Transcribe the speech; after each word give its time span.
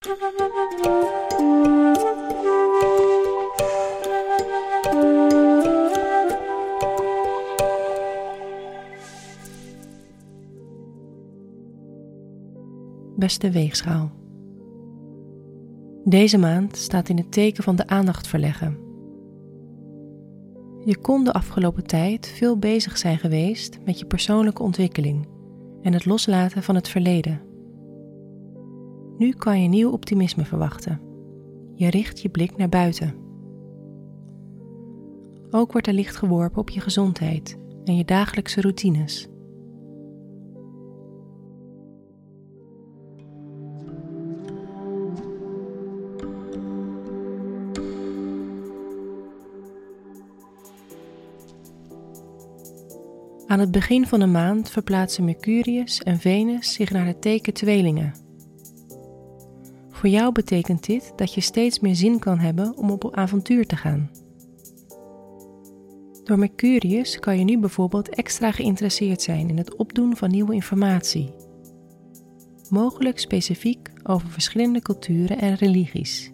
Beste 0.00 0.14
weegschaal. 13.50 14.12
Deze 16.04 16.38
maand 16.38 16.76
staat 16.76 17.08
in 17.08 17.16
het 17.16 17.32
teken 17.32 17.62
van 17.62 17.76
de 17.76 17.86
aandacht 17.86 18.26
verleggen. 18.26 18.78
Je 20.84 20.98
kon 20.98 21.24
de 21.24 21.32
afgelopen 21.32 21.86
tijd 21.86 22.26
veel 22.26 22.58
bezig 22.58 22.98
zijn 22.98 23.18
geweest 23.18 23.78
met 23.84 23.98
je 23.98 24.06
persoonlijke 24.06 24.62
ontwikkeling 24.62 25.28
en 25.82 25.92
het 25.92 26.04
loslaten 26.04 26.62
van 26.62 26.74
het 26.74 26.88
verleden. 26.88 27.47
Nu 29.18 29.32
kan 29.32 29.62
je 29.62 29.68
nieuw 29.68 29.90
optimisme 29.90 30.44
verwachten. 30.44 31.00
Je 31.74 31.90
richt 31.90 32.20
je 32.20 32.28
blik 32.28 32.56
naar 32.56 32.68
buiten. 32.68 33.14
Ook 35.50 35.72
wordt 35.72 35.86
er 35.86 35.92
licht 35.92 36.16
geworpen 36.16 36.60
op 36.60 36.70
je 36.70 36.80
gezondheid 36.80 37.58
en 37.84 37.96
je 37.96 38.04
dagelijkse 38.04 38.60
routines. 38.60 39.28
Aan 53.46 53.60
het 53.60 53.70
begin 53.70 54.06
van 54.06 54.20
de 54.20 54.26
maand 54.26 54.70
verplaatsen 54.70 55.24
Mercurius 55.24 56.02
en 56.02 56.18
Venus 56.18 56.72
zich 56.72 56.90
naar 56.90 57.06
het 57.06 57.22
teken 57.22 57.52
tweelingen. 57.52 58.27
Voor 59.98 60.08
jou 60.08 60.32
betekent 60.32 60.86
dit 60.86 61.12
dat 61.16 61.34
je 61.34 61.40
steeds 61.40 61.80
meer 61.80 61.94
zin 61.94 62.18
kan 62.18 62.38
hebben 62.38 62.76
om 62.76 62.90
op 62.90 63.16
avontuur 63.16 63.66
te 63.66 63.76
gaan. 63.76 64.10
Door 66.24 66.38
Mercurius 66.38 67.18
kan 67.18 67.38
je 67.38 67.44
nu 67.44 67.58
bijvoorbeeld 67.58 68.08
extra 68.08 68.50
geïnteresseerd 68.50 69.22
zijn 69.22 69.48
in 69.48 69.56
het 69.56 69.76
opdoen 69.76 70.16
van 70.16 70.30
nieuwe 70.30 70.54
informatie. 70.54 71.34
Mogelijk 72.70 73.18
specifiek 73.18 73.90
over 74.02 74.28
verschillende 74.28 74.82
culturen 74.82 75.38
en 75.38 75.54
religies. 75.54 76.32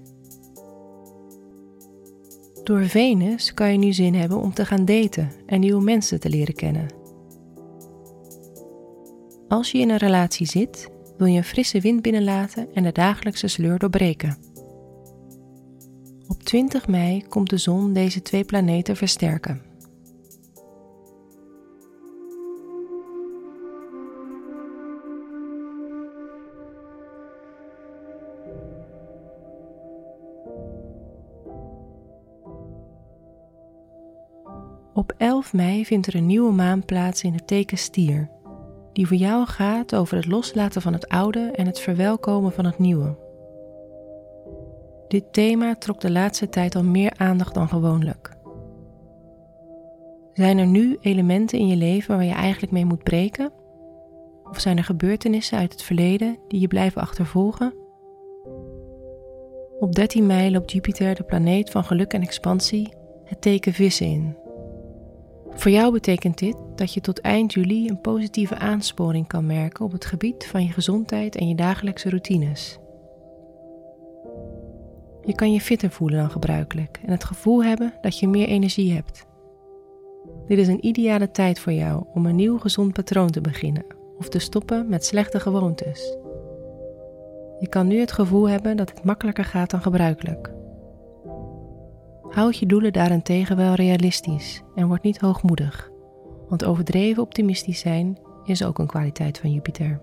Door 2.63 2.85
Venus 2.85 3.55
kan 3.55 3.73
je 3.73 3.79
nu 3.79 3.93
zin 3.93 4.15
hebben 4.15 4.39
om 4.39 4.55
te 4.55 4.65
gaan 4.65 4.85
daten 4.85 5.31
en 5.47 5.61
nieuwe 5.61 5.83
mensen 5.83 6.21
te 6.21 6.29
leren 6.29 6.55
kennen. 6.55 6.87
Als 9.49 9.71
je 9.71 9.79
in 9.79 9.91
een 9.91 9.97
relatie 9.97 10.47
zit, 10.47 10.93
wil 11.17 11.27
je 11.27 11.37
een 11.37 11.45
frisse 11.45 11.81
wind 11.81 12.03
binnenlaten 12.03 12.69
en 12.75 12.83
de 12.83 12.93
dagelijkse 12.93 13.49
sleur 13.49 13.79
doorbreken. 13.79 14.37
Op 16.29 16.43
20 16.43 16.87
mei 16.87 17.25
komt 17.29 17.51
de 17.51 17.57
zon 17.57 17.93
deze 17.93 18.23
twee 18.23 18.45
planeten 18.45 18.97
versterken. 18.97 19.63
Op 34.95 35.15
11 35.19 35.53
mei 35.53 35.85
vindt 35.85 36.07
er 36.07 36.15
een 36.15 36.27
nieuwe 36.27 36.53
maan 36.53 36.85
plaats 36.85 37.23
in 37.23 37.33
het 37.33 37.47
teken 37.47 37.79
Stier 37.79 38.31
die 38.95 39.07
voor 39.07 39.17
jou 39.17 39.47
gaat 39.47 39.95
over 39.95 40.17
het 40.17 40.27
loslaten 40.27 40.83
van 40.83 40.93
het 40.93 41.09
oude 41.09 41.51
en 41.55 41.67
het 41.67 41.81
verwelkomen 41.81 42.53
van 42.53 42.65
het 42.65 42.79
nieuwe. 42.79 43.17
Dit 45.09 45.33
thema 45.33 45.77
trok 45.77 46.01
de 46.01 46.11
laatste 46.11 46.49
tijd 46.49 46.75
al 46.75 46.85
meer 46.85 47.13
aandacht 47.17 47.55
dan 47.55 47.69
gewoonlijk. 47.69 48.33
Zijn 50.33 50.59
er 50.59 50.67
nu 50.67 50.97
elementen 51.01 51.59
in 51.59 51.67
je 51.67 51.77
leven 51.77 52.17
waar 52.17 52.25
je 52.25 52.33
eigenlijk 52.33 52.73
mee 52.73 52.85
moet 52.85 53.03
breken? 53.03 53.53
Of 54.45 54.61
zijn 54.61 54.77
er 54.77 54.85
gebeurtenissen 54.85 55.59
uit 55.59 55.73
het 55.73 55.83
verleden 55.83 56.39
die 56.49 56.61
je 56.61 56.69
blijven 56.69 57.03
achtervolgen? 57.03 57.75
Op 59.79 59.95
13 59.95 60.27
mei 60.27 60.51
loopt 60.51 60.73
Jupiter, 60.73 61.15
de 61.15 61.23
planeet 61.23 61.71
van 61.71 61.85
geluk 61.85 62.13
en 62.13 62.23
expansie, 62.23 62.93
het 63.25 63.41
teken 63.41 63.73
vissen 63.73 64.07
in. 64.07 64.37
Voor 65.51 65.71
jou 65.71 65.93
betekent 65.93 66.39
dit 66.39 66.57
dat 66.77 66.95
je 66.95 67.01
tot 67.01 67.21
eind 67.21 67.53
juli 67.53 67.89
een 67.89 68.01
positieve 68.01 68.57
aansporing 68.57 69.27
kan 69.27 69.47
merken 69.47 69.85
op 69.85 69.93
het 69.93 70.05
gebied 70.05 70.47
van 70.47 70.63
je 70.65 70.73
gezondheid 70.73 71.37
en 71.37 71.49
je 71.49 71.55
dagelijkse 71.55 72.09
routines. 72.09 72.79
Je 75.23 75.35
kan 75.35 75.53
je 75.53 75.61
fitter 75.61 75.91
voelen 75.91 76.19
dan 76.19 76.31
gebruikelijk 76.31 77.01
en 77.05 77.11
het 77.11 77.25
gevoel 77.25 77.65
hebben 77.65 77.95
dat 78.01 78.19
je 78.19 78.29
meer 78.29 78.49
energie 78.49 78.93
hebt. 78.93 79.27
Dit 80.47 80.59
is 80.59 80.69
een 80.69 80.87
ideale 80.87 81.31
tijd 81.31 81.59
voor 81.59 81.73
jou 81.73 82.05
om 82.15 82.27
een 82.27 82.37
nieuw 82.37 82.59
gezond 82.59 82.93
patroon 82.93 83.31
te 83.31 83.41
beginnen 83.41 83.85
of 84.19 84.29
te 84.29 84.39
stoppen 84.39 84.89
met 84.89 85.05
slechte 85.05 85.41
gewoontes. 85.41 86.17
Je 87.59 87.69
kan 87.69 87.87
nu 87.87 88.01
het 88.01 88.13
gevoel 88.13 88.49
hebben 88.49 88.77
dat 88.77 88.91
het 88.91 89.05
makkelijker 89.05 89.45
gaat 89.45 89.71
dan 89.71 89.83
gebruikelijk. 89.83 90.53
Houd 92.23 92.57
je 92.59 92.67
doelen 92.67 92.93
daarentegen 92.93 93.57
wel 93.57 93.75
realistisch 93.75 94.63
en 94.75 94.87
word 94.87 95.03
niet 95.03 95.21
hoogmoedig, 95.21 95.91
want 96.49 96.65
overdreven 96.65 97.23
optimistisch 97.23 97.81
zijn 97.81 98.19
is 98.45 98.65
ook 98.65 98.79
een 98.79 98.87
kwaliteit 98.87 99.39
van 99.39 99.53
Jupiter. 99.53 100.01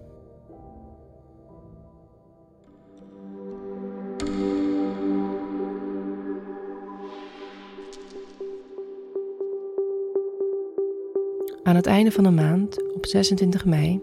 Aan 11.63 11.75
het 11.75 11.85
einde 11.85 12.12
van 12.12 12.24
de 12.24 12.31
maand, 12.31 12.94
op 12.94 13.06
26 13.06 13.66
mei, 13.66 14.02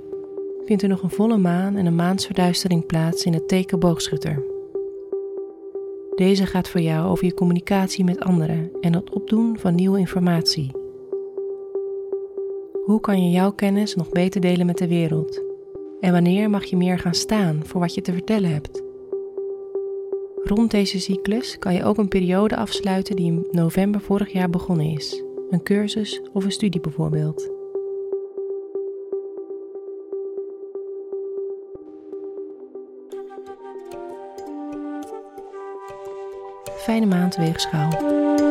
vindt 0.64 0.82
er 0.82 0.88
nog 0.88 1.02
een 1.02 1.10
volle 1.10 1.36
maan 1.36 1.76
en 1.76 1.86
een 1.86 1.94
maansverduistering 1.94 2.86
plaats 2.86 3.24
in 3.24 3.32
het 3.32 3.48
teken 3.48 3.78
boogschutter. 3.78 4.44
Deze 6.14 6.46
gaat 6.46 6.68
voor 6.68 6.80
jou 6.80 7.08
over 7.08 7.24
je 7.24 7.34
communicatie 7.34 8.04
met 8.04 8.20
anderen 8.20 8.70
en 8.80 8.94
het 8.94 9.10
opdoen 9.10 9.58
van 9.58 9.74
nieuwe 9.74 9.98
informatie. 9.98 10.77
Hoe 12.88 13.00
kan 13.00 13.22
je 13.22 13.30
jouw 13.30 13.52
kennis 13.52 13.94
nog 13.94 14.08
beter 14.08 14.40
delen 14.40 14.66
met 14.66 14.78
de 14.78 14.88
wereld? 14.88 15.42
En 16.00 16.12
wanneer 16.12 16.50
mag 16.50 16.64
je 16.64 16.76
meer 16.76 16.98
gaan 16.98 17.14
staan 17.14 17.60
voor 17.64 17.80
wat 17.80 17.94
je 17.94 18.00
te 18.00 18.12
vertellen 18.12 18.52
hebt? 18.52 18.82
Rond 20.42 20.70
deze 20.70 21.00
cyclus 21.00 21.58
kan 21.58 21.74
je 21.74 21.84
ook 21.84 21.98
een 21.98 22.08
periode 22.08 22.56
afsluiten 22.56 23.16
die 23.16 23.26
in 23.26 23.48
november 23.50 24.00
vorig 24.00 24.32
jaar 24.32 24.50
begonnen 24.50 24.86
is, 24.86 25.22
een 25.50 25.62
cursus 25.62 26.22
of 26.32 26.44
een 26.44 26.52
studie 26.52 26.80
bijvoorbeeld. 26.80 27.50
fijne 36.76 37.06
maand 37.06 37.36
weegschaal. 37.36 38.47